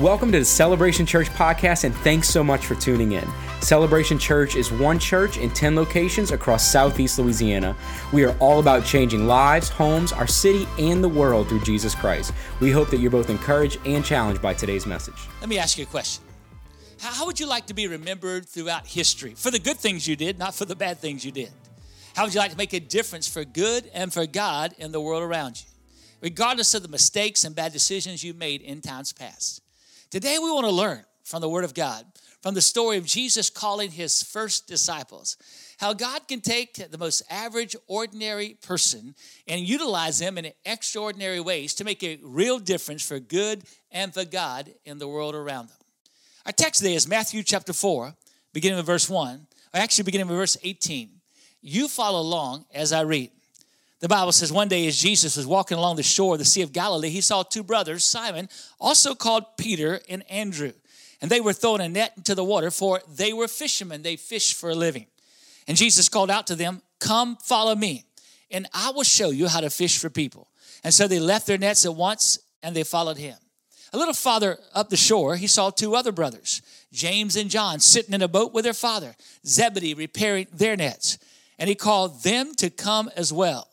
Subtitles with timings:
[0.00, 3.28] Welcome to the Celebration Church podcast, and thanks so much for tuning in.
[3.60, 7.76] Celebration Church is one church in 10 locations across Southeast Louisiana.
[8.10, 12.32] We are all about changing lives, homes, our city, and the world through Jesus Christ.
[12.58, 15.28] We hope that you're both encouraged and challenged by today's message.
[15.40, 16.24] Let me ask you a question.
[16.98, 19.34] How would you like to be remembered throughout history?
[19.36, 21.50] For the good things you did, not for the bad things you did.
[22.16, 25.02] How would you like to make a difference for good and for God in the
[25.02, 25.68] world around you?
[26.22, 29.61] Regardless of the mistakes and bad decisions you made in times past.
[30.12, 32.04] Today, we want to learn from the Word of God,
[32.42, 35.38] from the story of Jesus calling his first disciples,
[35.78, 39.14] how God can take the most average, ordinary person
[39.48, 44.26] and utilize them in extraordinary ways to make a real difference for good and for
[44.26, 45.78] God in the world around them.
[46.44, 48.14] Our text today is Matthew chapter 4,
[48.52, 51.08] beginning with verse 1, or actually beginning with verse 18.
[51.62, 53.30] You follow along as I read.
[54.02, 56.62] The Bible says one day as Jesus was walking along the shore of the Sea
[56.62, 58.48] of Galilee, he saw two brothers, Simon,
[58.80, 60.72] also called Peter and Andrew.
[61.20, 64.02] And they were throwing a net into the water, for they were fishermen.
[64.02, 65.06] They fished for a living.
[65.68, 68.04] And Jesus called out to them, Come, follow me,
[68.50, 70.48] and I will show you how to fish for people.
[70.82, 73.36] And so they left their nets at once and they followed him.
[73.92, 76.60] A little farther up the shore, he saw two other brothers,
[76.92, 79.14] James and John, sitting in a boat with their father,
[79.46, 81.18] Zebedee, repairing their nets.
[81.56, 83.68] And he called them to come as well.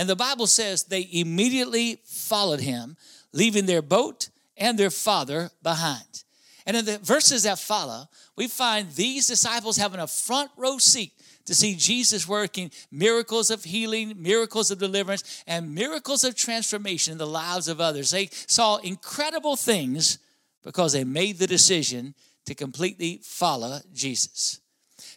[0.00, 2.96] And the Bible says they immediately followed him,
[3.34, 6.24] leaving their boat and their father behind.
[6.64, 11.12] And in the verses that follow, we find these disciples having a front row seat
[11.44, 17.18] to see Jesus working miracles of healing, miracles of deliverance, and miracles of transformation in
[17.18, 18.10] the lives of others.
[18.10, 20.18] They saw incredible things
[20.62, 22.14] because they made the decision
[22.46, 24.60] to completely follow Jesus.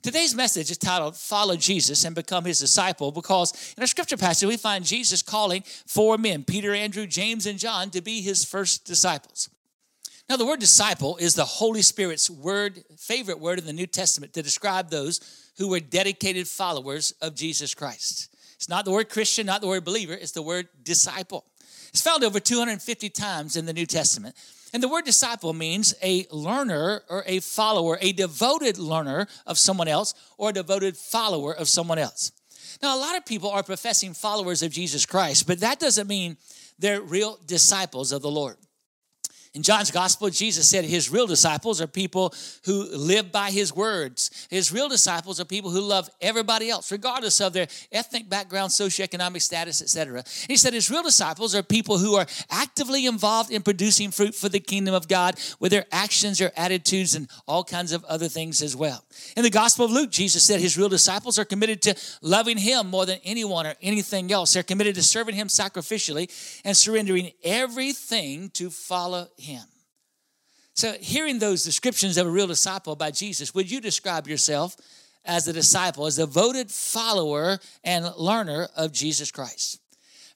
[0.01, 4.47] Today's message is titled Follow Jesus and Become His Disciple because in our scripture passage
[4.47, 8.85] we find Jesus calling four men, Peter, Andrew, James, and John, to be his first
[8.85, 9.49] disciples.
[10.29, 14.33] Now, the word disciple is the Holy Spirit's word, favorite word in the New Testament
[14.33, 18.33] to describe those who were dedicated followers of Jesus Christ.
[18.55, 21.45] It's not the word Christian, not the word believer, it's the word disciple.
[21.89, 24.35] It's found over 250 times in the New Testament.
[24.73, 29.87] And the word disciple means a learner or a follower, a devoted learner of someone
[29.87, 32.31] else or a devoted follower of someone else.
[32.81, 36.37] Now, a lot of people are professing followers of Jesus Christ, but that doesn't mean
[36.79, 38.57] they're real disciples of the Lord.
[39.55, 42.33] In John's gospel, Jesus said his real disciples are people
[42.65, 44.47] who live by his words.
[44.49, 49.43] His real disciples are people who love everybody else, regardless of their ethnic background, socioeconomic
[49.43, 50.23] status, etc.
[50.47, 54.49] He said his real disciples are people who are actively involved in producing fruit for
[54.49, 58.63] the kingdom of God with their actions, their attitudes, and all kinds of other things
[58.63, 59.03] as well.
[59.37, 62.89] In the gospel of Luke, Jesus said his real disciples are committed to loving him
[62.89, 64.53] more than anyone or anything else.
[64.53, 66.31] They're committed to serving him sacrificially
[66.65, 69.42] and surrendering everything to follow him.
[70.75, 74.75] So, hearing those descriptions of a real disciple by Jesus, would you describe yourself
[75.23, 79.79] as a disciple, as a devoted follower and learner of Jesus Christ?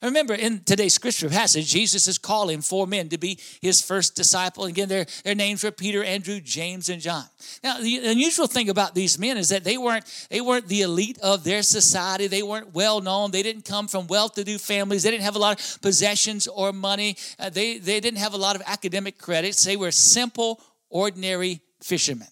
[0.00, 4.64] Remember, in today's scripture passage, Jesus is calling four men to be his first disciple.
[4.64, 7.24] Again, their, their names were Peter, Andrew, James, and John.
[7.64, 11.18] Now, the unusual thing about these men is that they weren't, they weren't the elite
[11.20, 12.28] of their society.
[12.28, 13.32] They weren't well known.
[13.32, 15.02] They didn't come from well to do families.
[15.02, 17.16] They didn't have a lot of possessions or money.
[17.36, 19.64] Uh, they, they didn't have a lot of academic credits.
[19.64, 20.60] They were simple,
[20.90, 22.28] ordinary fishermen.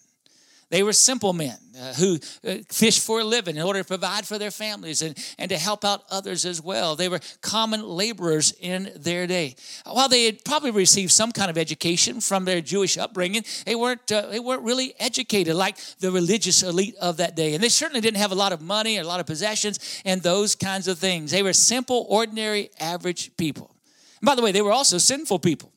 [0.69, 4.27] They were simple men uh, who uh, fished for a living in order to provide
[4.27, 6.97] for their families and, and to help out others as well.
[6.97, 9.55] They were common laborers in their day.
[9.85, 14.11] While they had probably received some kind of education from their Jewish upbringing, they weren't,
[14.11, 17.53] uh, they weren't really educated like the religious elite of that day.
[17.53, 20.21] And they certainly didn't have a lot of money or a lot of possessions and
[20.21, 21.31] those kinds of things.
[21.31, 23.73] They were simple, ordinary, average people.
[24.19, 25.71] And by the way, they were also sinful people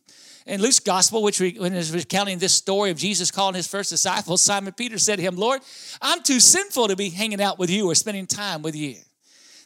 [0.46, 3.90] in Luke's gospel, which we, when was recounting this story of Jesus calling his first
[3.90, 5.60] disciples, Simon Peter said to him, Lord,
[6.00, 8.96] I'm too sinful to be hanging out with you or spending time with you.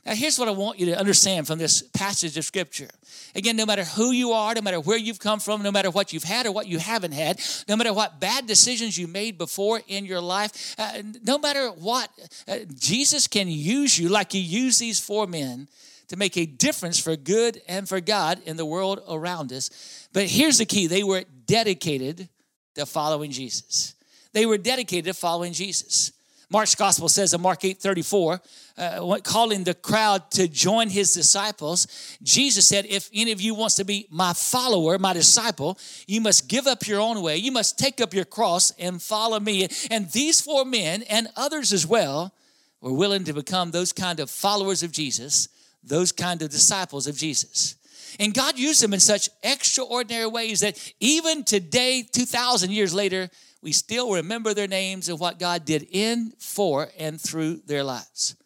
[0.04, 2.90] Now, here's what I want you to understand from this passage of Scripture.
[3.34, 6.12] Again, no matter who you are, no matter where you've come from, no matter what
[6.12, 9.80] you've had or what you haven't had, no matter what bad decisions you made before
[9.88, 12.10] in your life, uh, no matter what,
[12.46, 15.68] uh, Jesus can use you like he used these four men
[16.08, 20.08] to make a difference for good and for God in the world around us.
[20.12, 22.28] But here's the key they were dedicated
[22.74, 23.94] to following Jesus.
[24.32, 26.12] They were dedicated to following Jesus.
[26.50, 28.40] Mark's gospel says in Mark 8 34,
[28.76, 33.76] uh, calling the crowd to join his disciples, Jesus said, If any of you wants
[33.76, 37.38] to be my follower, my disciple, you must give up your own way.
[37.38, 39.68] You must take up your cross and follow me.
[39.90, 42.34] And these four men and others as well
[42.80, 45.48] were willing to become those kind of followers of Jesus
[45.84, 47.76] those kind of disciples of Jesus.
[48.20, 53.28] And God used them in such extraordinary ways that even today, 2,000 years later,
[53.60, 58.36] we still remember their names and what God did in, for, and through their lives.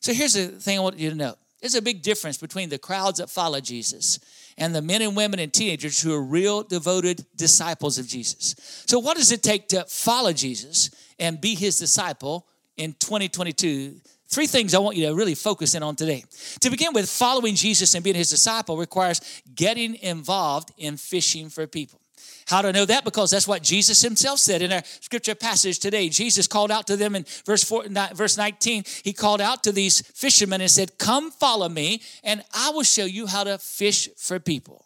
[0.00, 2.78] So here's the thing I want you to know there's a big difference between the
[2.78, 4.18] crowds that follow Jesus
[4.56, 8.54] and the men and women and teenagers who are real devoted disciples of Jesus.
[8.86, 14.00] So, what does it take to follow Jesus and be his disciple in 2022?
[14.30, 16.24] Three things I want you to really focus in on today.
[16.60, 19.20] To begin with, following Jesus and being his disciple requires
[19.56, 22.00] getting involved in fishing for people.
[22.46, 23.04] How do I know that?
[23.04, 26.08] Because that's what Jesus himself said in our scripture passage today.
[26.08, 27.84] Jesus called out to them in verse, 4,
[28.14, 28.84] verse 19.
[29.02, 33.04] He called out to these fishermen and said, Come follow me, and I will show
[33.04, 34.84] you how to fish for people.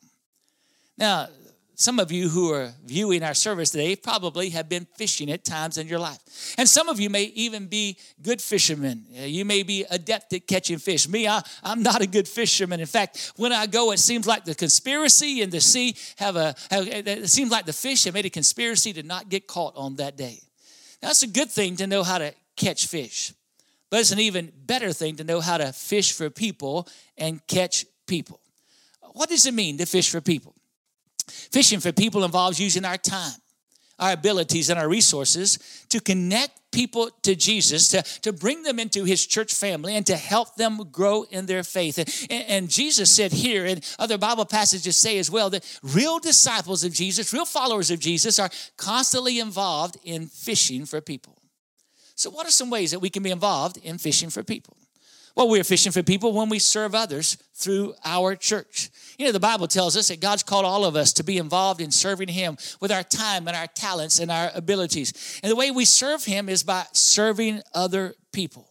[0.96, 1.28] Now,
[1.76, 5.76] some of you who are viewing our service today probably have been fishing at times
[5.76, 6.54] in your life.
[6.56, 9.04] And some of you may even be good fishermen.
[9.10, 11.08] You may be adept at catching fish.
[11.08, 12.80] Me, I, am not a good fisherman.
[12.80, 16.54] In fact, when I go, it seems like the conspiracy and the sea have a,
[16.70, 19.96] have, it seems like the fish have made a conspiracy to not get caught on
[19.96, 20.40] that day.
[21.02, 23.32] Now, it's a good thing to know how to catch fish,
[23.90, 26.88] but it's an even better thing to know how to fish for people
[27.18, 28.40] and catch people.
[29.12, 30.53] What does it mean to fish for people?
[31.28, 33.38] Fishing for people involves using our time,
[33.98, 39.04] our abilities, and our resources to connect people to Jesus, to, to bring them into
[39.04, 41.98] his church family, and to help them grow in their faith.
[42.30, 46.84] And, and Jesus said here, and other Bible passages say as well, that real disciples
[46.84, 51.38] of Jesus, real followers of Jesus, are constantly involved in fishing for people.
[52.16, 54.76] So, what are some ways that we can be involved in fishing for people?
[55.36, 58.90] Well, we're fishing for people when we serve others through our church.
[59.18, 61.80] You know, the Bible tells us that God's called all of us to be involved
[61.80, 65.40] in serving Him with our time and our talents and our abilities.
[65.42, 68.68] And the way we serve Him is by serving other people.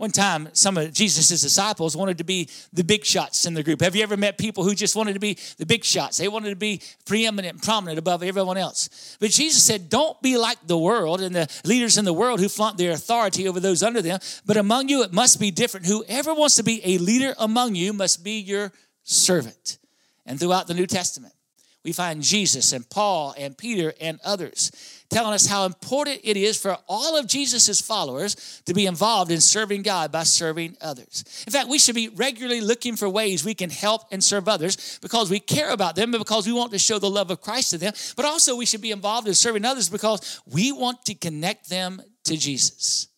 [0.00, 3.82] One time, some of Jesus' disciples wanted to be the big shots in the group.
[3.82, 6.16] Have you ever met people who just wanted to be the big shots?
[6.16, 9.18] They wanted to be preeminent and prominent above everyone else.
[9.20, 12.48] But Jesus said, Don't be like the world and the leaders in the world who
[12.48, 15.84] flaunt their authority over those under them, but among you it must be different.
[15.84, 18.72] Whoever wants to be a leader among you must be your
[19.10, 19.78] servant.
[20.26, 21.34] And throughout the New Testament,
[21.82, 24.70] we find Jesus and Paul and Peter and others
[25.08, 29.40] telling us how important it is for all of Jesus' followers to be involved in
[29.40, 31.24] serving God by serving others.
[31.46, 34.98] In fact, we should be regularly looking for ways we can help and serve others
[35.00, 37.70] because we care about them and because we want to show the love of Christ
[37.70, 37.94] to them.
[38.14, 42.02] But also, we should be involved in serving others because we want to connect them
[42.24, 43.08] to Jesus.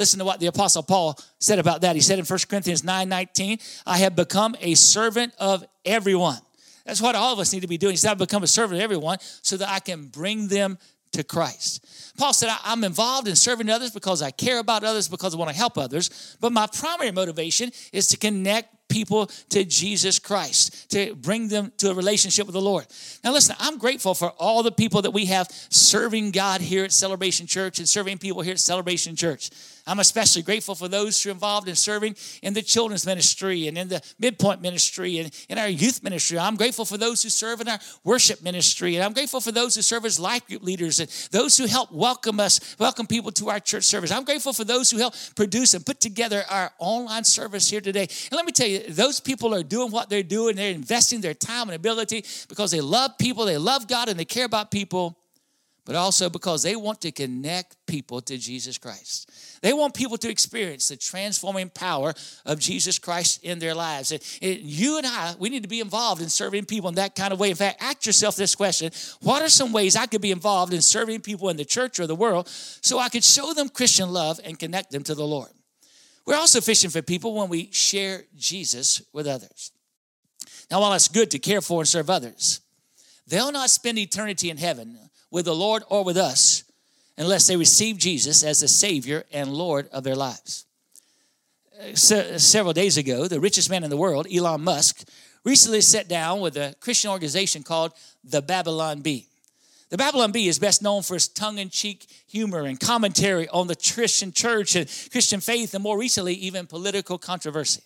[0.00, 1.94] Listen to what the apostle Paul said about that.
[1.94, 6.38] He said in 1 Corinthians 9 19, I have become a servant of everyone.
[6.86, 7.92] That's what all of us need to be doing.
[7.92, 10.78] He said, I've become a servant of everyone so that I can bring them
[11.12, 12.14] to Christ.
[12.16, 15.50] Paul said, I'm involved in serving others because I care about others, because I want
[15.50, 16.36] to help others.
[16.40, 21.90] But my primary motivation is to connect people to Jesus Christ, to bring them to
[21.90, 22.86] a relationship with the Lord.
[23.24, 26.92] Now, listen, I'm grateful for all the people that we have serving God here at
[26.92, 29.50] Celebration Church and serving people here at Celebration Church.
[29.86, 33.76] I'm especially grateful for those who are involved in serving in the children's ministry and
[33.78, 36.38] in the midpoint ministry and in our youth ministry.
[36.38, 38.96] I'm grateful for those who serve in our worship ministry.
[38.96, 41.92] And I'm grateful for those who serve as life group leaders and those who help
[41.92, 44.10] welcome us, welcome people to our church service.
[44.10, 48.02] I'm grateful for those who help produce and put together our online service here today.
[48.02, 50.56] And let me tell you, those people are doing what they're doing.
[50.56, 54.24] They're investing their time and ability because they love people, they love God, and they
[54.24, 55.19] care about people
[55.90, 59.28] but also because they want to connect people to Jesus Christ.
[59.60, 62.14] They want people to experience the transforming power
[62.46, 64.12] of Jesus Christ in their lives.
[64.12, 67.32] And, you and I, we need to be involved in serving people in that kind
[67.32, 67.50] of way.
[67.50, 70.80] In fact, ask yourself this question What are some ways I could be involved in
[70.80, 74.38] serving people in the church or the world so I could show them Christian love
[74.44, 75.50] and connect them to the Lord?
[76.24, 79.72] We're also fishing for people when we share Jesus with others.
[80.70, 82.60] Now, while it's good to care for and serve others,
[83.26, 86.64] they'll not spend eternity in heaven with the Lord or with us
[87.16, 90.64] unless they receive Jesus as the Savior and Lord of their lives.
[91.78, 95.06] Uh, se- several days ago, the richest man in the world, Elon Musk,
[95.44, 97.92] recently sat down with a Christian organization called
[98.24, 99.26] the Babylon Bee.
[99.90, 103.66] The Babylon Bee is best known for its tongue in cheek humor and commentary on
[103.66, 107.82] the Christian church and Christian faith, and more recently, even political controversy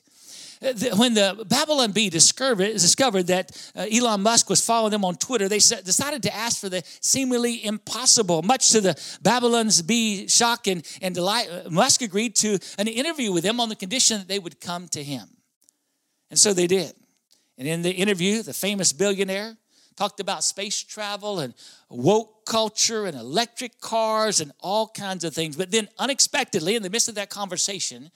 [0.97, 5.49] when the Babylon Bee discovered, discovered that uh, Elon Musk was following them on Twitter,
[5.49, 8.43] they decided to ask for the seemingly impossible.
[8.43, 13.33] Much to the Babylon's Bee shock and, and delight, uh, Musk agreed to an interview
[13.33, 15.29] with them on the condition that they would come to him.
[16.31, 16.95] And so they did.
[17.59, 19.57] And in the interview, the famous billionaire
[19.97, 21.55] talked about space travel and
[21.89, 25.57] woke culture and electric cars and all kinds of things.
[25.57, 28.11] But then, unexpectedly, in the midst of that conversation,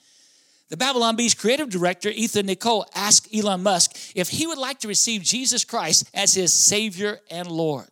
[0.69, 4.87] The Babylon Bee's creative director, Ethan Nicolle, asked Elon Musk if he would like to
[4.87, 7.87] receive Jesus Christ as his Savior and Lord.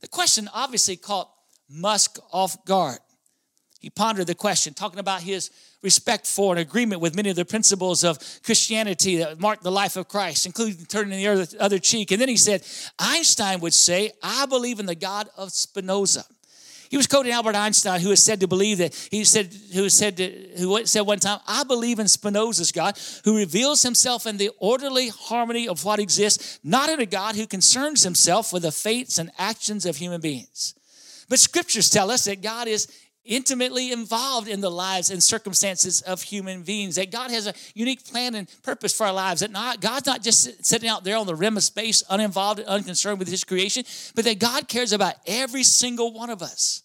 [0.00, 1.30] The question obviously caught
[1.70, 2.98] Musk off guard.
[3.78, 5.50] He pondered the question, talking about his
[5.82, 9.96] respect for and agreement with many of the principles of Christianity that marked the life
[9.96, 12.10] of Christ, including turning the other, other cheek.
[12.12, 12.64] And then he said,
[12.98, 16.24] Einstein would say, I believe in the God of Spinoza.
[16.92, 20.18] He was quoting Albert Einstein, who is said to believe that he said, who said,
[20.18, 24.50] to, who said one time, "I believe in Spinoza's God, who reveals himself in the
[24.58, 29.16] orderly harmony of what exists, not in a God who concerns himself with the fates
[29.16, 30.74] and actions of human beings."
[31.30, 32.88] But scriptures tell us that God is
[33.24, 36.96] intimately involved in the lives and circumstances of human beings.
[36.96, 39.40] That God has a unique plan and purpose for our lives.
[39.40, 42.68] That not, God's not just sitting out there on the rim of space, uninvolved and
[42.68, 46.82] unconcerned with His creation, but that God cares about every single one of us.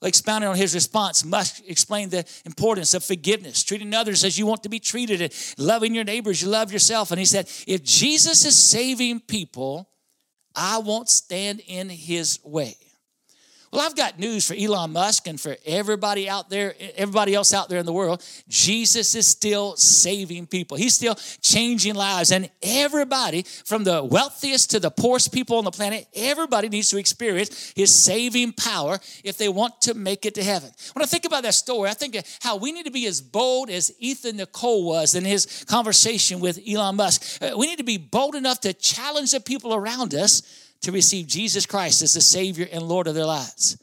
[0.00, 4.44] Well, expounding on his response, Musk explain the importance of forgiveness, treating others as you
[4.44, 7.10] want to be treated, and loving your neighbors, you love yourself.
[7.10, 9.88] And he said, if Jesus is saving people,
[10.54, 12.76] I won't stand in his way.
[13.74, 17.68] Well, I've got news for Elon Musk and for everybody out there, everybody else out
[17.68, 18.24] there in the world.
[18.48, 20.76] Jesus is still saving people.
[20.76, 22.30] He's still changing lives.
[22.30, 26.98] And everybody, from the wealthiest to the poorest people on the planet, everybody needs to
[26.98, 30.70] experience his saving power if they want to make it to heaven.
[30.92, 33.20] When I think about that story, I think of how we need to be as
[33.20, 37.42] bold as Ethan Nicolle was in his conversation with Elon Musk.
[37.42, 41.26] Uh, we need to be bold enough to challenge the people around us to receive
[41.26, 43.78] Jesus Christ as the Savior and Lord of their lives.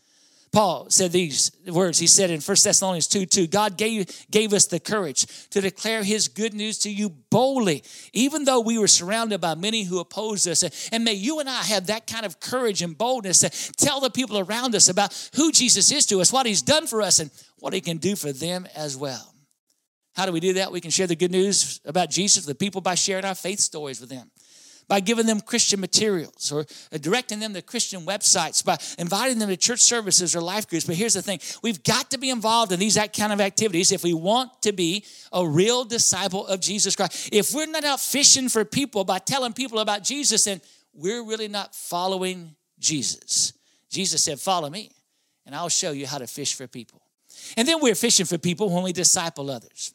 [0.51, 1.97] Paul said these words.
[1.97, 6.03] He said in 1 Thessalonians 2 2, God gave, gave us the courage to declare
[6.03, 10.47] his good news to you boldly, even though we were surrounded by many who opposed
[10.49, 10.89] us.
[10.91, 14.09] And may you and I have that kind of courage and boldness to tell the
[14.09, 17.31] people around us about who Jesus is to us, what he's done for us, and
[17.59, 19.33] what he can do for them as well.
[20.15, 20.73] How do we do that?
[20.73, 23.61] We can share the good news about Jesus with the people by sharing our faith
[23.61, 24.29] stories with them
[24.91, 29.47] by giving them Christian materials or uh, directing them to Christian websites, by inviting them
[29.47, 30.83] to church services or life groups.
[30.83, 34.03] But here's the thing we've got to be involved in these kind of activities if
[34.03, 37.29] we want to be a real disciple of Jesus Christ.
[37.31, 40.59] If we're not out fishing for people by telling people about Jesus, then
[40.93, 43.53] we're really not following Jesus.
[43.89, 44.91] Jesus said, Follow me,
[45.45, 47.01] and I'll show you how to fish for people.
[47.55, 49.93] And then we're fishing for people when we disciple others.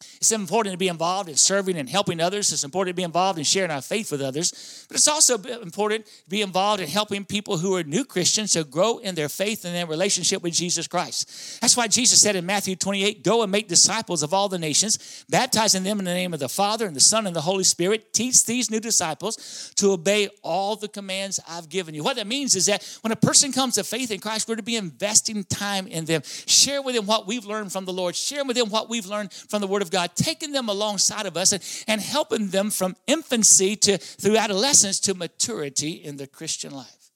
[0.00, 2.52] It's important to be involved in serving and helping others.
[2.52, 4.86] It's important to be involved in sharing our faith with others.
[4.88, 8.64] But it's also important to be involved in helping people who are new Christians to
[8.64, 11.60] grow in their faith and their relationship with Jesus Christ.
[11.60, 15.24] That's why Jesus said in Matthew 28 Go and make disciples of all the nations,
[15.28, 18.12] baptizing them in the name of the Father and the Son and the Holy Spirit.
[18.12, 22.04] Teach these new disciples to obey all the commands I've given you.
[22.04, 24.62] What that means is that when a person comes to faith in Christ, we're to
[24.62, 26.22] be investing time in them.
[26.24, 29.32] Share with them what we've learned from the Lord, share with them what we've learned
[29.32, 32.70] from the Word of of God, taking them alongside of us and, and helping them
[32.70, 37.10] from infancy to through adolescence to maturity in their Christian life.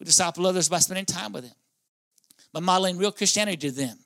[0.00, 1.54] We disciple others by spending time with them,
[2.52, 3.98] by modeling real Christianity to them,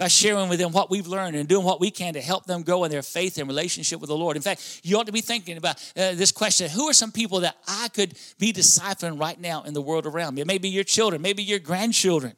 [0.00, 2.62] by sharing with them what we've learned and doing what we can to help them
[2.62, 4.34] grow in their faith and relationship with the Lord.
[4.34, 7.40] In fact, you ought to be thinking about uh, this question Who are some people
[7.40, 10.40] that I could be discipling right now in the world around me?
[10.40, 12.32] It may be your children, maybe your grandchildren.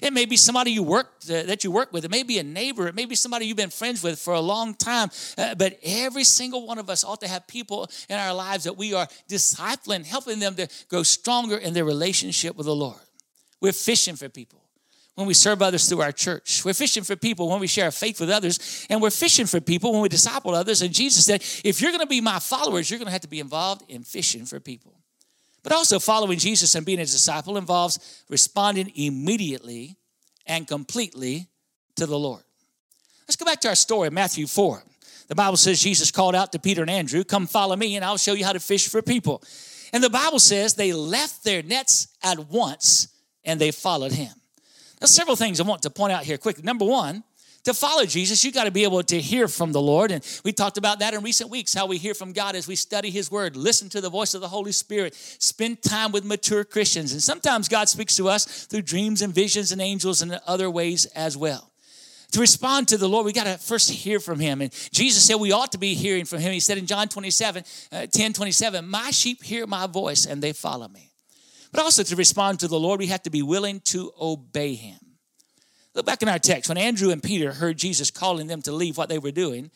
[0.00, 2.04] It may be somebody you work uh, that you work with.
[2.04, 2.86] It may be a neighbor.
[2.86, 5.10] It may be somebody you've been friends with for a long time.
[5.36, 8.76] Uh, but every single one of us ought to have people in our lives that
[8.76, 13.00] we are discipling, helping them to grow stronger in their relationship with the Lord.
[13.60, 14.67] We're fishing for people
[15.18, 16.64] when we serve others through our church.
[16.64, 19.60] We're fishing for people when we share our faith with others, and we're fishing for
[19.60, 20.80] people when we disciple others.
[20.80, 23.28] And Jesus said, if you're going to be my followers, you're going to have to
[23.28, 24.94] be involved in fishing for people.
[25.64, 29.96] But also, following Jesus and being a disciple involves responding immediately
[30.46, 31.48] and completely
[31.96, 32.44] to the Lord.
[33.26, 34.84] Let's go back to our story, Matthew 4.
[35.26, 38.18] The Bible says Jesus called out to Peter and Andrew, Come follow me, and I'll
[38.18, 39.42] show you how to fish for people.
[39.92, 43.08] And the Bible says they left their nets at once
[43.42, 44.30] and they followed him.
[45.00, 46.64] Now, several things I want to point out here quickly.
[46.64, 47.22] Number one,
[47.64, 50.10] to follow Jesus, you got to be able to hear from the Lord.
[50.10, 52.76] And we talked about that in recent weeks, how we hear from God as we
[52.76, 56.64] study His Word, listen to the voice of the Holy Spirit, spend time with mature
[56.64, 57.12] Christians.
[57.12, 61.06] And sometimes God speaks to us through dreams and visions and angels and other ways
[61.06, 61.70] as well.
[62.32, 64.60] To respond to the Lord, we got to first hear from Him.
[64.60, 66.52] And Jesus said we ought to be hearing from Him.
[66.52, 70.52] He said in John 27, uh, 10 27, My sheep hear my voice and they
[70.52, 71.10] follow me.
[71.72, 74.98] But also to respond to the Lord, we have to be willing to obey him.
[75.94, 76.68] Look back in our text.
[76.68, 79.70] When Andrew and Peter heard Jesus calling them to leave what they were doing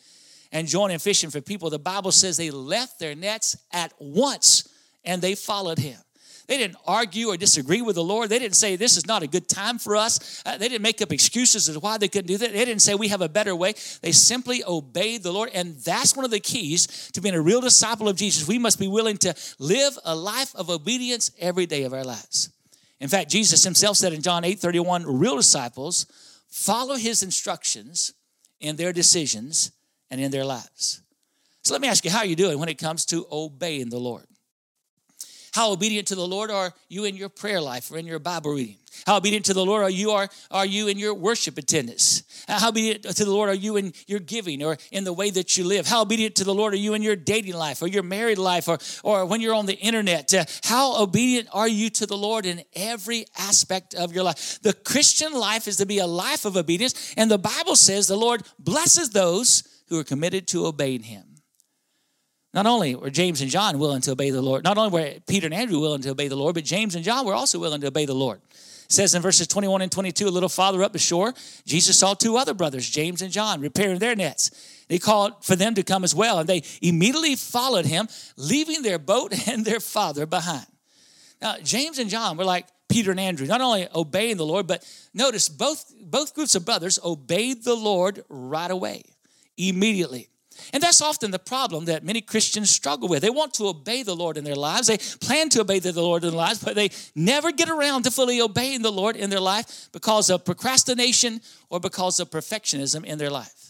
[0.51, 4.67] and join in fishing for people, the Bible says they left their nets at once
[5.03, 5.99] and they followed him.
[6.47, 8.29] They didn't argue or disagree with the Lord.
[8.29, 10.43] They didn't say, This is not a good time for us.
[10.45, 12.51] Uh, they didn't make up excuses as to why they couldn't do that.
[12.51, 13.73] They didn't say, We have a better way.
[14.01, 15.51] They simply obeyed the Lord.
[15.53, 18.47] And that's one of the keys to being a real disciple of Jesus.
[18.47, 22.49] We must be willing to live a life of obedience every day of our lives.
[22.99, 26.05] In fact, Jesus himself said in John 8 31, real disciples
[26.49, 28.13] follow his instructions
[28.59, 29.71] in their decisions
[30.11, 31.01] and in their lives.
[31.63, 33.99] So let me ask you, how are you doing when it comes to obeying the
[33.99, 34.25] Lord?
[35.53, 38.51] How obedient to the Lord are you in your prayer life or in your Bible
[38.53, 38.77] reading?
[39.05, 42.23] How obedient to the Lord are you are, are you in your worship attendance?
[42.47, 45.55] How obedient to the Lord are you in your giving or in the way that
[45.55, 45.85] you live?
[45.85, 48.67] How obedient to the Lord are you in your dating life or your married life
[48.67, 50.33] or, or when you're on the internet?
[50.33, 54.59] Uh, how obedient are you to the Lord in every aspect of your life?
[54.63, 58.17] The Christian life is to be a life of obedience, and the Bible says the
[58.17, 61.32] Lord blesses those who are committed to obeying Him.
[62.53, 65.47] Not only were James and John willing to obey the Lord, not only were Peter
[65.47, 67.87] and Andrew willing to obey the Lord, but James and John were also willing to
[67.87, 68.41] obey the Lord.
[68.51, 71.33] It says in verses 21 and 22, a little farther up the shore,
[71.65, 74.51] Jesus saw two other brothers, James and John, repairing their nets.
[74.87, 78.07] He called for them to come as well, and they immediately followed him,
[78.37, 80.67] leaving their boat and their father behind.
[81.41, 84.87] Now, James and John were like Peter and Andrew, not only obeying the Lord, but
[85.13, 89.03] notice both, both groups of brothers obeyed the Lord right away,
[89.57, 90.29] immediately.
[90.71, 93.21] And that's often the problem that many Christians struggle with.
[93.21, 94.87] They want to obey the Lord in their lives.
[94.87, 98.11] They plan to obey the Lord in their lives, but they never get around to
[98.11, 103.17] fully obeying the Lord in their life because of procrastination or because of perfectionism in
[103.17, 103.62] their life.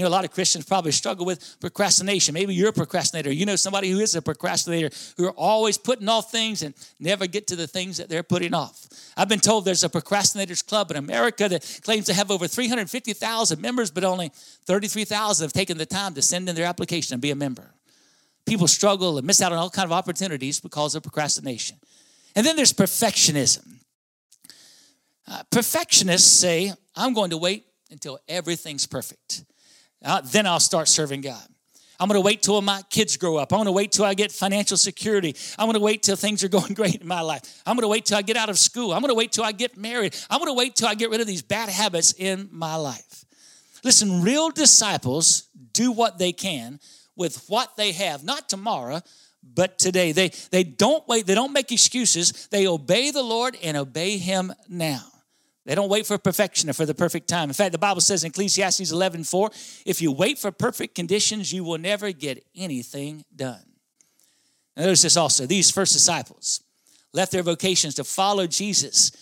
[0.00, 2.32] You know, a lot of Christians probably struggle with procrastination.
[2.32, 3.30] Maybe you're a procrastinator.
[3.30, 4.88] You know somebody who is a procrastinator
[5.18, 8.54] who are always putting off things and never get to the things that they're putting
[8.54, 8.88] off.
[9.14, 13.60] I've been told there's a procrastinators club in America that claims to have over 350,000
[13.60, 14.30] members, but only
[14.64, 17.74] 33,000 have taken the time to send in their application and be a member.
[18.46, 21.76] People struggle and miss out on all kind of opportunities because of procrastination.
[22.34, 23.80] And then there's perfectionism.
[25.28, 29.44] Uh, perfectionists say, I'm going to wait until everything's perfect.
[30.04, 31.42] Uh, then I'll start serving God.
[32.00, 33.52] I'm going to wait till my kids grow up.
[33.52, 35.36] I'm going to wait till I get financial security.
[35.58, 37.62] I'm going to wait till things are going great in my life.
[37.66, 38.92] I'm going to wait till I get out of school.
[38.92, 40.16] I'm going to wait till I get married.
[40.30, 43.26] I'm going to wait till I get rid of these bad habits in my life.
[43.84, 46.80] Listen, real disciples do what they can
[47.16, 49.02] with what they have, not tomorrow,
[49.42, 50.12] but today.
[50.12, 52.48] They, they don't wait, they don't make excuses.
[52.50, 55.04] They obey the Lord and obey Him now.
[55.66, 57.50] They don't wait for perfection or for the perfect time.
[57.50, 59.50] In fact, the Bible says in Ecclesiastes 11 4,
[59.84, 63.62] if you wait for perfect conditions, you will never get anything done.
[64.76, 66.62] Now, notice this also these first disciples
[67.12, 69.12] left their vocations to follow Jesus.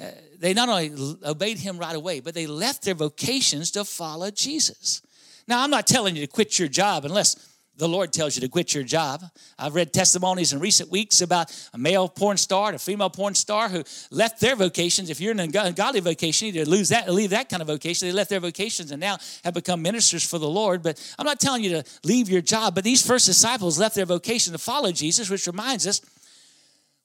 [0.00, 0.92] Uh, they not only
[1.24, 5.02] obeyed him right away, but they left their vocations to follow Jesus.
[5.46, 8.48] Now, I'm not telling you to quit your job unless the Lord tells you to
[8.48, 9.22] quit your job.
[9.58, 13.34] I've read testimonies in recent weeks about a male porn star and a female porn
[13.34, 15.10] star who left their vocations.
[15.10, 17.66] If you're in a godly vocation, you need to lose that, leave that kind of
[17.66, 18.06] vocation.
[18.06, 20.82] They left their vocations and now have become ministers for the Lord.
[20.82, 24.06] But I'm not telling you to leave your job, but these first disciples left their
[24.06, 26.00] vocation to follow Jesus, which reminds us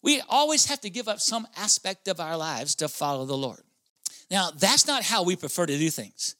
[0.01, 3.59] we always have to give up some aspect of our lives to follow the Lord.
[4.31, 6.35] Now, that's not how we prefer to do things.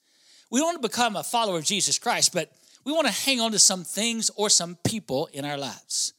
[0.52, 2.52] We want to become a follower of Jesus Christ, but
[2.90, 6.14] we want to hang on to some things or some people in our lives.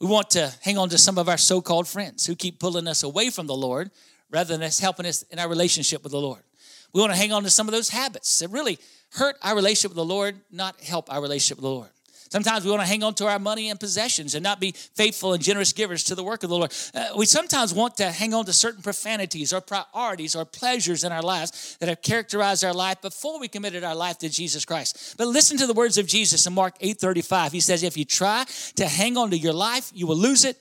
[0.00, 2.88] We want to hang on to some of our so called friends who keep pulling
[2.88, 3.92] us away from the Lord
[4.28, 6.42] rather than us helping us in our relationship with the Lord.
[6.92, 8.80] We want to hang on to some of those habits that really
[9.12, 11.90] hurt our relationship with the Lord, not help our relationship with the Lord.
[12.30, 15.32] Sometimes we want to hang on to our money and possessions and not be faithful
[15.32, 16.72] and generous givers to the work of the Lord.
[16.94, 21.12] Uh, we sometimes want to hang on to certain profanities or priorities or pleasures in
[21.12, 25.14] our lives that have characterized our life before we committed our life to Jesus Christ.
[25.16, 27.52] But listen to the words of Jesus in Mark 8:35.
[27.52, 28.44] He says, "If you try
[28.76, 30.58] to hang on to your life, you will lose it.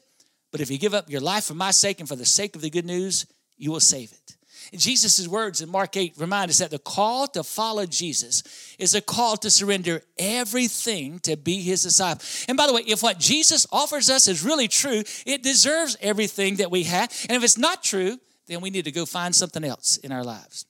[0.51, 2.61] But if you give up your life for my sake and for the sake of
[2.61, 3.25] the good news,
[3.57, 4.35] you will save it."
[4.73, 8.43] Jesus' words in Mark 8 remind us that the call to follow Jesus
[8.79, 12.25] is a call to surrender everything to be his disciple.
[12.47, 16.57] And by the way, if what Jesus offers us is really true, it deserves everything
[16.57, 17.11] that we have.
[17.29, 20.23] And if it's not true, then we need to go find something else in our
[20.23, 20.65] lives.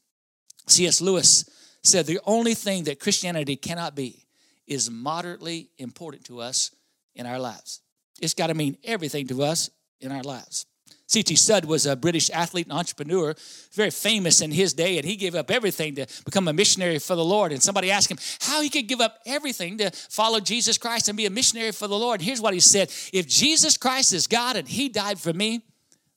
[0.68, 1.02] C.S.
[1.02, 1.50] Lewis
[1.84, 4.26] said the only thing that Christianity cannot be
[4.68, 6.72] is moderately important to us
[7.14, 7.82] in our lives.
[8.22, 10.66] It's got to mean everything to us in our lives.
[11.08, 11.36] C.T.
[11.36, 13.36] Studd was a British athlete and entrepreneur,
[13.74, 17.16] very famous in his day, and he gave up everything to become a missionary for
[17.16, 17.52] the Lord.
[17.52, 21.16] And somebody asked him how he could give up everything to follow Jesus Christ and
[21.16, 22.22] be a missionary for the Lord.
[22.22, 25.62] Here's what he said If Jesus Christ is God and he died for me,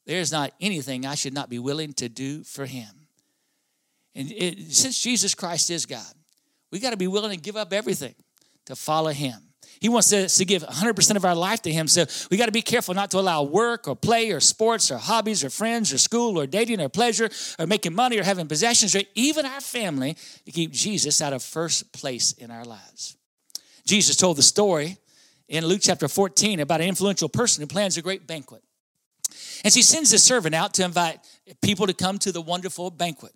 [0.07, 2.89] there's not anything I should not be willing to do for him.
[4.15, 6.15] And it, since Jesus Christ is God,
[6.71, 8.15] we got to be willing to give up everything
[8.67, 9.48] to follow him.
[9.81, 11.89] He wants us to give 100% of our life to Him.
[11.89, 14.99] So we got to be careful not to allow work or play or sports or
[14.99, 18.95] hobbies or friends or school or dating or pleasure or making money or having possessions
[18.95, 23.17] or even our family to keep Jesus out of first place in our lives.
[23.85, 24.99] Jesus told the story
[25.49, 28.63] in Luke chapter 14 about an influential person who plans a great banquet.
[29.65, 31.21] And she sends the servant out to invite
[31.63, 33.33] people to come to the wonderful banquet.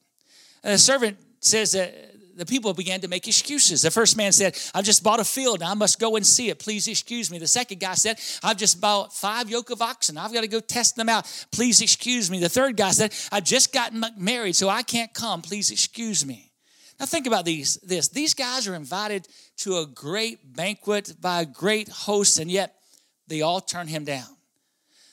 [0.62, 3.82] And the servant says that the people began to make excuses.
[3.82, 5.62] The first man said, I've just bought a field.
[5.62, 6.58] I must go and see it.
[6.58, 7.38] Please excuse me.
[7.38, 10.18] The second guy said, I've just bought five yoke of oxen.
[10.18, 11.26] I've got to go test them out.
[11.52, 12.38] Please excuse me.
[12.38, 15.42] The third guy said, I've just gotten married, so I can't come.
[15.42, 16.52] Please excuse me.
[16.98, 18.08] Now think about these this.
[18.08, 19.26] These guys are invited
[19.58, 22.76] to a great banquet by a great host, and yet
[23.26, 24.26] they all turn him down.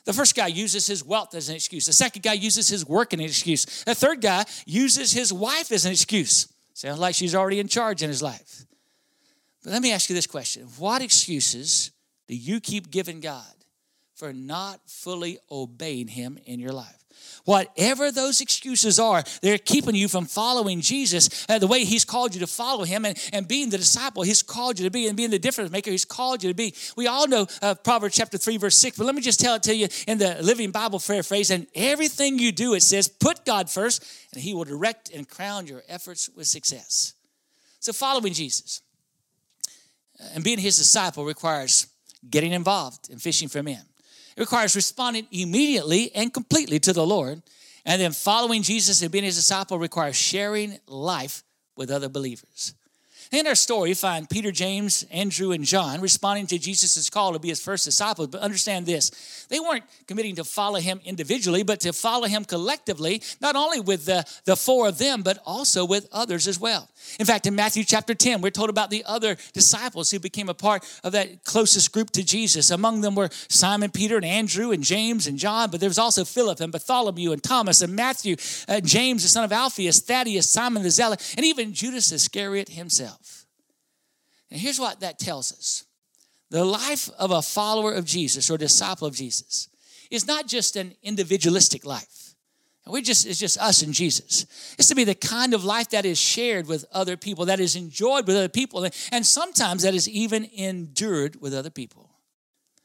[0.05, 1.85] The first guy uses his wealth as an excuse.
[1.85, 3.83] The second guy uses his work as an excuse.
[3.83, 6.51] The third guy uses his wife as an excuse.
[6.79, 8.65] Sounds like she's already in charge in his life.
[9.61, 11.91] But let me ask you this question What excuses
[12.29, 13.53] do you keep giving God
[14.15, 16.98] for not fully obeying Him in your life?
[17.45, 22.33] Whatever those excuses are, they're keeping you from following Jesus uh, the way He's called
[22.33, 25.17] you to follow Him and, and being the disciple He's called you to be and
[25.17, 26.75] being the difference maker He's called you to be.
[26.95, 29.63] We all know uh, Proverbs chapter 3, verse 6, but let me just tell it
[29.63, 31.49] to you in the Living Bible paraphrase.
[31.49, 35.67] And everything you do, it says, put God first, and He will direct and crown
[35.67, 37.13] your efforts with success.
[37.79, 38.81] So, following Jesus
[40.19, 41.87] uh, and being His disciple requires
[42.29, 43.81] getting involved in fishing for men.
[44.39, 47.41] It requires responding immediately and completely to the Lord.
[47.83, 51.43] And then following Jesus and being his disciple requires sharing life
[51.75, 52.73] with other believers.
[53.31, 57.39] In our story, you find Peter, James, Andrew, and John responding to Jesus' call to
[57.39, 58.29] be his first disciples.
[58.29, 63.21] But understand this they weren't committing to follow him individually, but to follow him collectively,
[63.39, 66.89] not only with the, the four of them, but also with others as well.
[67.19, 70.55] In fact, in Matthew chapter 10, we're told about the other disciples who became a
[70.55, 72.71] part of that closest group to Jesus.
[72.71, 76.25] Among them were Simon, Peter, and Andrew, and James, and John, but there was also
[76.25, 78.37] Philip, and Bartholomew, and Thomas, and Matthew,
[78.67, 83.18] uh, James, the son of Alphaeus, Thaddeus, Simon the Zealot, and even Judas Iscariot himself.
[84.51, 85.85] And here's what that tells us
[86.49, 89.69] the life of a follower of Jesus or disciple of Jesus
[90.09, 92.35] is not just an individualistic life.
[92.87, 94.47] We just it's just us and Jesus.
[94.79, 97.75] It's to be the kind of life that is shared with other people, that is
[97.75, 102.09] enjoyed with other people, and sometimes that is even endured with other people.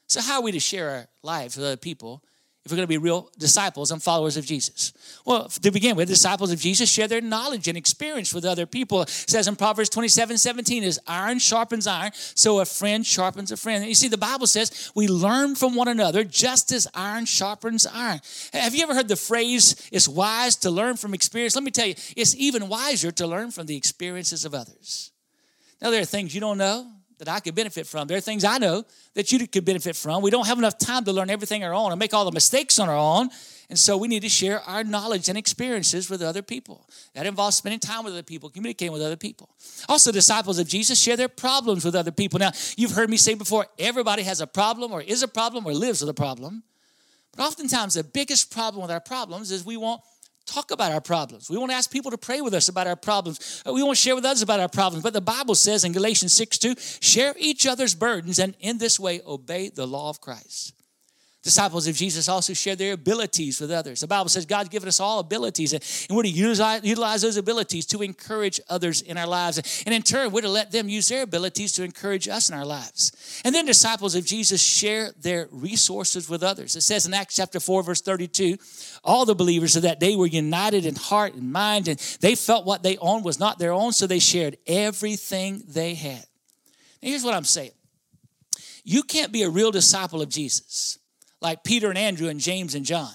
[0.07, 2.22] So how are we to share our lives with other people
[2.64, 4.94] if we're going to be real disciples and followers of Jesus?
[5.27, 9.03] Well, to begin with, disciples of Jesus share their knowledge and experience with other people.
[9.03, 13.59] It says in Proverbs 27 17 is iron sharpens iron, so a friend sharpens a
[13.59, 13.83] friend.
[13.83, 17.87] And you see, the Bible says we learn from one another just as iron sharpens
[17.87, 18.20] iron.
[18.55, 21.55] Have you ever heard the phrase, it's wise to learn from experience?
[21.55, 25.11] Let me tell you, it's even wiser to learn from the experiences of others.
[25.83, 28.07] Now, there are things you don't know that I could benefit from.
[28.07, 30.22] There are things I know that you could benefit from.
[30.22, 32.33] We don't have enough time to learn everything on our own and make all the
[32.33, 33.31] mistakes on our own.
[33.70, 36.87] And so we need to share our knowledge and experiences with other people.
[37.14, 39.48] That involves spending time with other people, communicating with other people.
[39.88, 42.38] Also, disciples of Jesus share their problems with other people.
[42.38, 45.72] Now, you've heard me say before everybody has a problem, or is a problem, or
[45.72, 46.62] lives with a problem.
[47.37, 50.03] But oftentimes, the biggest problem with our problems is we won't
[50.46, 51.50] talk about our problems.
[51.50, 53.62] We want to ask people to pray with us about our problems.
[53.66, 55.02] Uh, we want to share with others about our problems.
[55.02, 58.98] But the Bible says in Galatians 6 2, share each other's burdens and in this
[59.00, 60.72] way obey the law of Christ.
[61.44, 64.00] Disciples of Jesus also share their abilities with others.
[64.00, 65.85] The Bible says God's given us all abilities, and
[66.16, 69.83] we're to utilize, utilize those abilities to encourage others in our lives.
[69.85, 72.64] And in turn, we're to let them use their abilities to encourage us in our
[72.64, 73.42] lives.
[73.44, 76.76] And then disciples of Jesus share their resources with others.
[76.76, 78.57] It says in Acts chapter 4, verse 32,
[79.04, 82.64] all the believers of that day were united in heart and mind, and they felt
[82.64, 86.24] what they owned was not their own, so they shared everything they had.
[87.02, 87.72] Now, here's what I'm saying
[88.83, 90.98] you can't be a real disciple of Jesus
[91.44, 93.12] like Peter and Andrew and James and John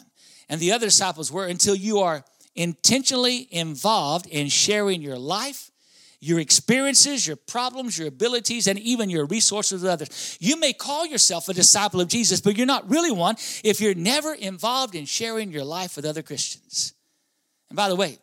[0.48, 2.24] and the other disciples were until you are
[2.56, 5.72] intentionally involved in sharing your life,
[6.20, 10.38] your experiences, your problems, your abilities, and even your resources with others.
[10.40, 13.96] You may call yourself a disciple of Jesus, but you're not really one if you're
[13.96, 16.94] never involved in sharing your life with other Christians.
[17.70, 18.20] And by the way,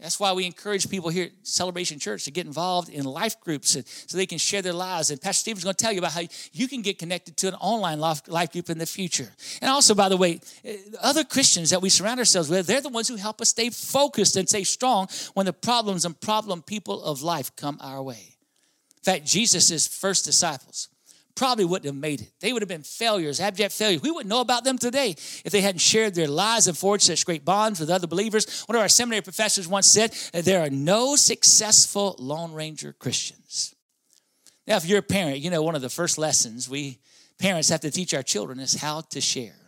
[0.00, 3.76] that's why we encourage people here at Celebration Church to get involved in life groups
[4.06, 5.10] so they can share their lives.
[5.10, 7.54] And Pastor Stephen's going to tell you about how you can get connected to an
[7.54, 9.28] online life group in the future.
[9.60, 12.88] And also, by the way, eh, other Christians that we surround ourselves with, they're the
[12.88, 17.02] ones who help us stay focused and stay strong when the problems and problem people
[17.02, 18.36] of life come our way.
[18.98, 20.88] In fact, Jesus' first disciples
[21.38, 22.32] probably wouldn't have made it.
[22.40, 24.02] They would have been failures, abject failures.
[24.02, 27.24] We wouldn't know about them today if they hadn't shared their lives and forged such
[27.24, 28.64] great bonds with other believers.
[28.66, 33.74] One of our seminary professors once said there are no successful Lone Ranger Christians.
[34.66, 36.98] Now, if you're a parent, you know one of the first lessons we
[37.38, 39.67] parents have to teach our children is how to share.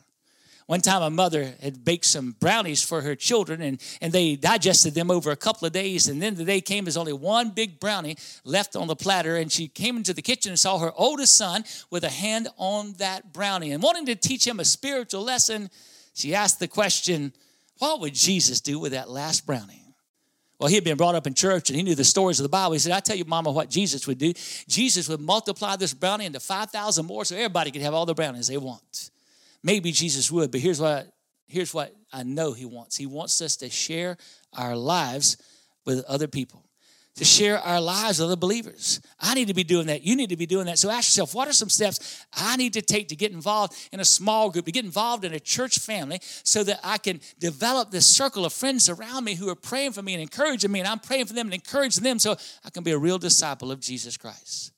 [0.70, 4.94] One time, a mother had baked some brownies for her children, and, and they digested
[4.94, 6.06] them over a couple of days.
[6.06, 9.34] And then the day came, there's only one big brownie left on the platter.
[9.34, 12.92] And she came into the kitchen and saw her oldest son with a hand on
[12.98, 13.72] that brownie.
[13.72, 15.70] And wanting to teach him a spiritual lesson,
[16.14, 17.32] she asked the question,
[17.78, 19.82] What would Jesus do with that last brownie?
[20.60, 22.48] Well, he had been brought up in church and he knew the stories of the
[22.48, 22.74] Bible.
[22.74, 24.32] He said, I tell you, Mama, what Jesus would do.
[24.68, 28.46] Jesus would multiply this brownie into 5,000 more so everybody could have all the brownies
[28.46, 29.10] they want.
[29.62, 31.08] Maybe Jesus would, but here's what,
[31.46, 32.96] here's what I know he wants.
[32.96, 34.16] He wants us to share
[34.52, 35.36] our lives
[35.84, 36.64] with other people,
[37.16, 39.00] to share our lives with other believers.
[39.18, 40.02] I need to be doing that.
[40.02, 40.78] You need to be doing that.
[40.78, 44.00] So ask yourself, what are some steps I need to take to get involved in
[44.00, 47.90] a small group, to get involved in a church family so that I can develop
[47.90, 50.88] this circle of friends around me who are praying for me and encouraging me, and
[50.88, 53.80] I'm praying for them and encouraging them so I can be a real disciple of
[53.80, 54.72] Jesus Christ.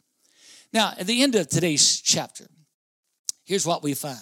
[0.72, 2.46] Now, at the end of today's chapter,
[3.44, 4.18] here's what we find.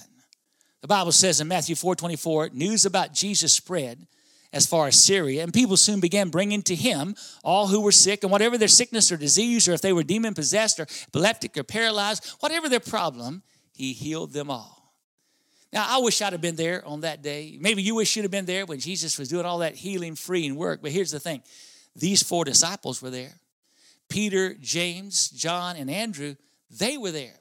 [0.80, 4.06] The Bible says in Matthew 4 24, news about Jesus spread
[4.52, 7.14] as far as Syria, and people soon began bringing to him
[7.44, 10.34] all who were sick, and whatever their sickness or disease, or if they were demon
[10.34, 14.92] possessed or epileptic or paralyzed, whatever their problem, he healed them all.
[15.72, 17.56] Now, I wish I'd have been there on that day.
[17.60, 20.56] Maybe you wish you'd have been there when Jesus was doing all that healing, freeing
[20.56, 20.82] work.
[20.82, 21.42] But here's the thing
[21.94, 23.34] these four disciples were there
[24.08, 26.34] Peter, James, John, and Andrew,
[26.70, 27.38] they were there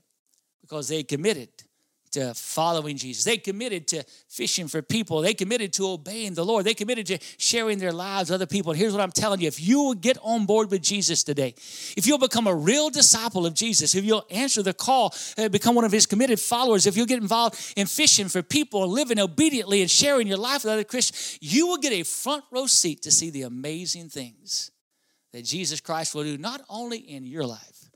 [0.61, 1.49] because they committed
[2.11, 3.23] to following Jesus.
[3.23, 5.21] They committed to fishing for people.
[5.21, 6.65] They committed to obeying the Lord.
[6.65, 8.71] They committed to sharing their lives with other people.
[8.71, 11.53] And here's what I'm telling you if you will get on board with Jesus today,
[11.95, 15.75] if you'll become a real disciple of Jesus, if you'll answer the call, uh, become
[15.75, 19.81] one of his committed followers, if you'll get involved in fishing for people living obediently
[19.81, 23.11] and sharing your life with other Christians, you will get a front row seat to
[23.11, 24.71] see the amazing things
[25.31, 27.89] that Jesus Christ will do, not only in your life,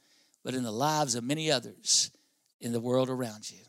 [0.43, 2.12] but in the lives of many others
[2.60, 3.60] in the world around you.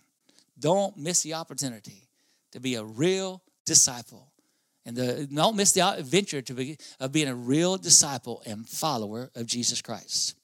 [0.59, 2.09] Don't miss the opportunity
[2.53, 4.31] to be a real disciple.
[4.87, 9.31] And the, don't miss the adventure to be, of being a real disciple and follower
[9.35, 10.35] of Jesus Christ.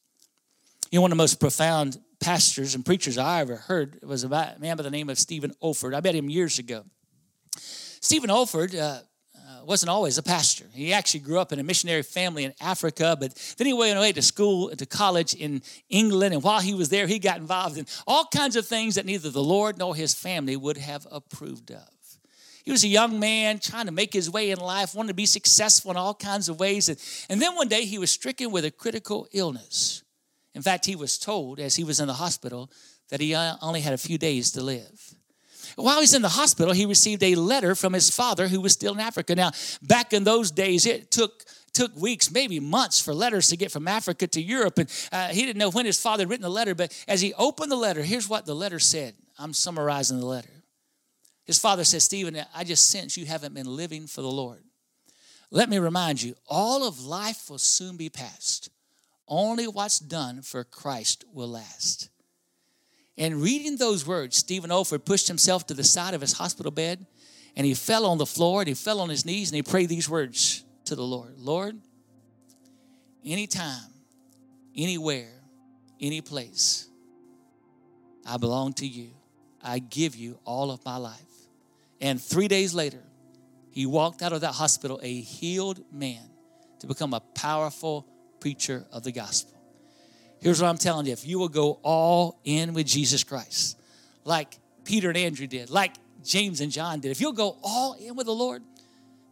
[0.90, 4.56] You know, one of the most profound pastors and preachers I ever heard was about
[4.56, 5.94] a man by the name of Stephen Olford.
[5.94, 6.84] I met him years ago.
[7.56, 9.00] Stephen Olford uh,
[9.66, 10.64] wasn't always a pastor.
[10.72, 14.12] He actually grew up in a missionary family in Africa, but then he went away
[14.12, 16.34] to school, to college in England.
[16.34, 19.30] And while he was there, he got involved in all kinds of things that neither
[19.30, 21.88] the Lord nor his family would have approved of.
[22.64, 25.26] He was a young man trying to make his way in life, wanted to be
[25.26, 26.88] successful in all kinds of ways.
[26.88, 30.02] And, and then one day he was stricken with a critical illness.
[30.54, 32.70] In fact, he was told as he was in the hospital
[33.08, 35.14] that he uh, only had a few days to live.
[35.76, 38.94] While he's in the hospital, he received a letter from his father who was still
[38.94, 39.34] in Africa.
[39.34, 39.50] Now,
[39.82, 43.86] back in those days, it took took weeks, maybe months for letters to get from
[43.86, 44.78] Africa to Europe.
[44.78, 47.32] And uh, he didn't know when his father had written the letter, but as he
[47.34, 49.14] opened the letter, here's what the letter said.
[49.38, 50.50] I'm summarizing the letter.
[51.44, 54.62] His father said, Stephen, I just sense you haven't been living for the Lord.
[55.50, 58.70] Let me remind you, all of life will soon be past.
[59.26, 62.08] Only what's done for Christ will last.
[63.20, 67.04] And reading those words, Stephen Olford pushed himself to the side of his hospital bed
[67.54, 69.90] and he fell on the floor and he fell on his knees and he prayed
[69.90, 71.78] these words to the Lord Lord,
[73.22, 73.92] anytime,
[74.74, 75.30] anywhere,
[76.00, 76.88] any place,
[78.26, 79.10] I belong to you.
[79.62, 81.20] I give you all of my life.
[82.00, 83.02] And three days later,
[83.70, 86.30] he walked out of that hospital a healed man
[86.78, 88.06] to become a powerful
[88.40, 89.59] preacher of the gospel.
[90.40, 93.78] Here's what I'm telling you if you will go all in with Jesus Christ,
[94.24, 98.16] like Peter and Andrew did, like James and John did, if you'll go all in
[98.16, 98.62] with the Lord,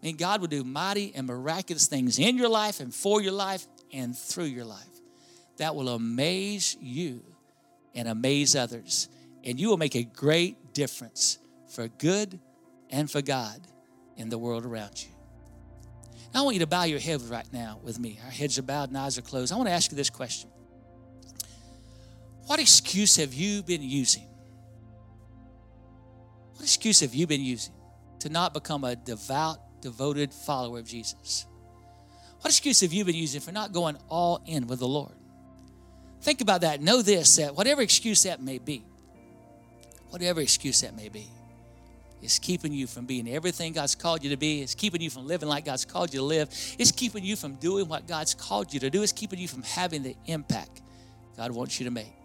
[0.02, 3.32] I mean, God will do mighty and miraculous things in your life and for your
[3.32, 4.86] life and through your life
[5.56, 7.22] that will amaze you
[7.94, 9.08] and amaze others.
[9.44, 12.38] And you will make a great difference for good
[12.90, 13.60] and for God
[14.16, 15.08] in the world around you.
[16.34, 18.20] I want you to bow your head right now with me.
[18.24, 19.52] Our heads are bowed and eyes are closed.
[19.52, 20.50] I want to ask you this question
[22.48, 24.26] what excuse have you been using?
[26.54, 27.74] What excuse have you been using
[28.20, 31.44] to not become a devout, devoted follower of Jesus?
[32.40, 35.12] What excuse have you been using for not going all in with the Lord?
[36.22, 36.80] Think about that.
[36.80, 38.82] Know this that whatever excuse that may be,
[40.08, 41.30] whatever excuse that may be,
[42.22, 44.62] is keeping you from being everything God's called you to be.
[44.62, 46.48] It's keeping you from living like God's called you to live.
[46.78, 49.02] It's keeping you from doing what God's called you to do.
[49.02, 50.80] It's keeping you from having the impact
[51.36, 52.17] God wants you to make.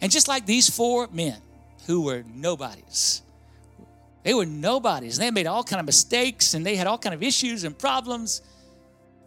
[0.00, 1.40] And just like these four men
[1.86, 3.22] who were nobodies,
[4.22, 5.18] they were nobodies.
[5.18, 8.42] They made all kind of mistakes and they had all kind of issues and problems.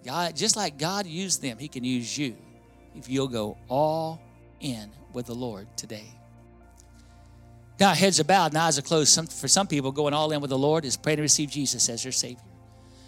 [0.05, 2.35] God, just like God used them, He can use you
[2.95, 4.21] if you'll go all
[4.59, 6.05] in with the Lord today.
[7.79, 9.09] Now, heads are bowed and eyes are closed.
[9.09, 11.89] Some, for some people, going all in with the Lord is praying to receive Jesus
[11.89, 12.43] as their Savior.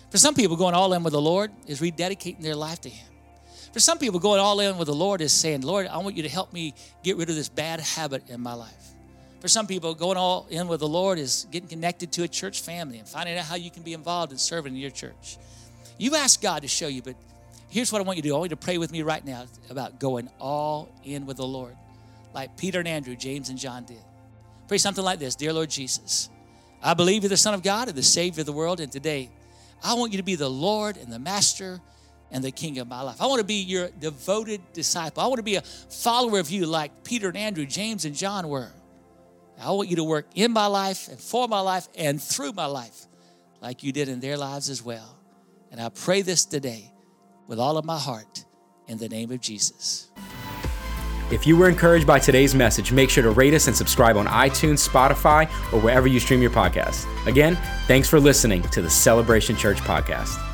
[0.09, 3.12] For some people, going all in with the Lord is rededicating their life to Him.
[3.73, 6.21] For some people, going all in with the Lord is saying, Lord, I want you
[6.23, 8.93] to help me get rid of this bad habit in my life.
[9.41, 12.61] For some people, going all in with the Lord is getting connected to a church
[12.61, 15.37] family and finding out how you can be involved in serving in your church.
[15.97, 17.15] You ask God to show you, but
[17.67, 18.35] here's what I want you to do.
[18.35, 21.47] I want you to pray with me right now about going all in with the
[21.47, 21.75] Lord,
[22.31, 24.03] like Peter and Andrew, James and John did.
[24.67, 26.29] Pray something like this Dear Lord Jesus,
[26.81, 29.31] I believe you're the Son of God and the Savior of the world, and today
[29.83, 31.81] I want you to be the Lord and the Master
[32.33, 33.21] and the King of my life.
[33.21, 35.23] I want to be your devoted disciple.
[35.23, 38.49] I want to be a follower of you like Peter and Andrew, James and John
[38.49, 38.71] were.
[39.61, 42.65] I want you to work in my life and for my life and through my
[42.65, 43.05] life
[43.61, 45.17] like you did in their lives as well.
[45.71, 46.91] And I pray this today
[47.47, 48.45] with all of my heart
[48.87, 50.09] in the name of Jesus.
[51.31, 54.27] If you were encouraged by today's message, make sure to rate us and subscribe on
[54.27, 57.07] iTunes, Spotify, or wherever you stream your podcast.
[57.25, 60.52] Again, thanks for listening to the Celebration Church podcast.